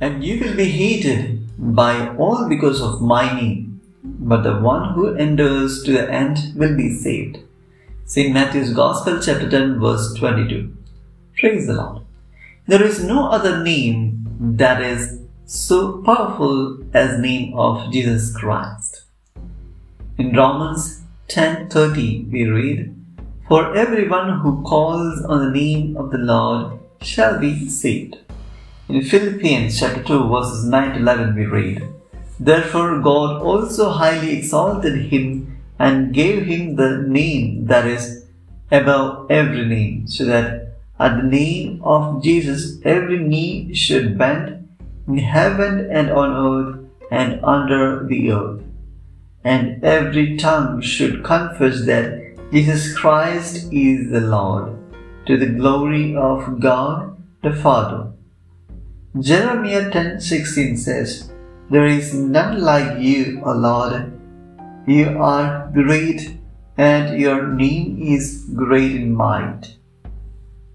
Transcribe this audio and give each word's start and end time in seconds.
and 0.00 0.24
you 0.24 0.40
will 0.40 0.56
be 0.56 0.70
hated 0.70 1.40
by 1.58 2.14
all 2.16 2.48
because 2.48 2.80
of 2.80 3.00
my 3.00 3.32
name. 3.40 3.80
But 4.02 4.42
the 4.42 4.58
one 4.58 4.94
who 4.94 5.14
endures 5.14 5.82
to 5.84 5.92
the 5.92 6.10
end 6.10 6.38
will 6.56 6.76
be 6.76 6.94
saved. 6.94 7.38
St. 8.06 8.32
Matthew's 8.32 8.72
Gospel, 8.72 9.18
chapter 9.20 9.48
10, 9.48 9.80
verse 9.80 10.12
22. 10.14 10.76
Praise 11.38 11.66
the 11.66 11.74
Lord. 11.74 12.02
There 12.66 12.82
is 12.82 13.04
no 13.04 13.28
other 13.28 13.62
name 13.62 14.26
that 14.40 14.82
is 14.82 15.20
so 15.46 16.02
powerful 16.02 16.78
as 16.94 17.18
name 17.18 17.54
of 17.54 17.92
Jesus 17.92 18.34
Christ. 18.36 19.04
In 20.16 20.34
Romans 20.34 21.02
10:30 21.28 22.30
we 22.30 22.44
read, 22.44 22.94
For 23.48 23.76
everyone 23.76 24.40
who 24.40 24.62
calls 24.62 25.22
on 25.22 25.44
the 25.44 25.50
name 25.50 25.96
of 25.96 26.10
the 26.10 26.18
Lord 26.18 26.78
shall 27.02 27.38
be 27.38 27.68
saved. 27.68 28.23
In 28.86 29.00
Philippians 29.00 29.80
chapter 29.80 30.02
2 30.02 30.28
verses 30.28 30.66
9 30.66 30.92
to 30.92 30.98
11 30.98 31.34
we 31.34 31.46
read, 31.46 31.88
Therefore 32.38 33.00
God 33.00 33.40
also 33.40 33.88
highly 33.88 34.36
exalted 34.36 35.06
him 35.06 35.58
and 35.78 36.12
gave 36.12 36.44
him 36.44 36.76
the 36.76 36.98
name 36.98 37.64
that 37.64 37.86
is 37.86 38.26
above 38.70 39.30
every 39.30 39.64
name, 39.64 40.06
so 40.06 40.26
that 40.26 40.76
at 41.00 41.16
the 41.16 41.22
name 41.22 41.80
of 41.82 42.22
Jesus 42.22 42.78
every 42.84 43.18
knee 43.18 43.72
should 43.72 44.18
bend 44.18 44.68
in 45.08 45.16
heaven 45.16 45.88
and 45.90 46.10
on 46.10 46.30
earth 46.46 46.84
and 47.10 47.42
under 47.42 48.06
the 48.06 48.32
earth, 48.32 48.62
and 49.44 49.82
every 49.82 50.36
tongue 50.36 50.82
should 50.82 51.24
confess 51.24 51.86
that 51.86 52.20
Jesus 52.52 52.94
Christ 52.94 53.72
is 53.72 54.10
the 54.10 54.20
Lord, 54.20 54.76
to 55.24 55.38
the 55.38 55.46
glory 55.46 56.14
of 56.14 56.60
God 56.60 57.16
the 57.42 57.54
Father. 57.54 58.10
Jeremiah 59.20 59.92
10:16 59.92 60.76
says, 60.76 61.30
There 61.70 61.86
is 61.86 62.12
none 62.14 62.60
like 62.60 62.98
you, 62.98 63.40
O 63.46 63.52
Lord. 63.52 64.10
You 64.88 65.22
are 65.22 65.70
great, 65.72 66.36
and 66.76 67.20
your 67.20 67.46
name 67.46 68.02
is 68.02 68.44
great 68.52 68.96
in 68.96 69.14
might. 69.14 69.76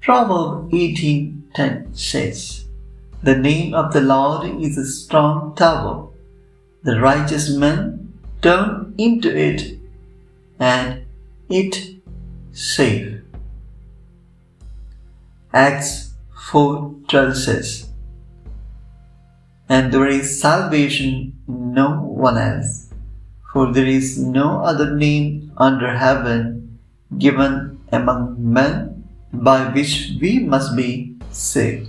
Proverb 0.00 0.70
18:10 0.70 1.98
says, 1.98 2.66
The 3.24 3.34
name 3.34 3.74
of 3.74 3.92
the 3.92 4.02
Lord 4.02 4.46
is 4.62 4.78
a 4.78 4.86
strong 4.86 5.56
tower. 5.56 6.06
The 6.84 7.00
righteous 7.00 7.50
man 7.56 8.12
turn 8.40 8.94
into 8.98 9.36
it, 9.36 9.80
and 10.60 11.02
it 11.50 11.74
safe. 12.52 13.20
Acts 15.52 16.14
4:12 16.52 17.34
says, 17.34 17.87
and 19.68 19.92
there 19.92 20.06
is 20.06 20.40
salvation 20.40 21.38
no 21.46 22.00
one 22.00 22.38
else. 22.38 22.88
For 23.52 23.72
there 23.72 23.86
is 23.86 24.18
no 24.18 24.60
other 24.64 24.94
name 24.96 25.52
under 25.56 25.96
heaven 25.96 26.78
given 27.18 27.80
among 27.92 28.36
men 28.38 29.04
by 29.32 29.68
which 29.68 30.12
we 30.20 30.38
must 30.40 30.76
be 30.76 31.16
saved. 31.30 31.88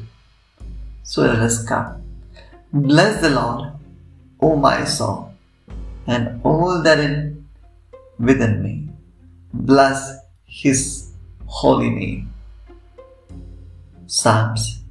So 1.03 1.23
let 1.23 1.39
us 1.39 1.65
come. 1.67 2.03
Bless 2.71 3.21
the 3.21 3.29
Lord, 3.29 3.71
O 4.41 4.55
my 4.55 4.83
soul, 4.85 5.33
and 6.07 6.39
all 6.43 6.81
that 6.83 6.99
is 6.99 7.35
within 8.19 8.61
me. 8.61 8.89
Bless 9.53 10.19
his 10.45 11.11
holy 11.45 11.89
name. 11.89 12.33
Psalms 14.05 14.83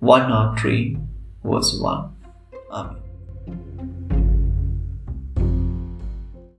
103 0.00 0.98
verse 1.44 1.78
1. 1.80 2.17
آمین۔ 2.68 3.07